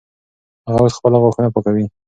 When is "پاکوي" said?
1.53-1.85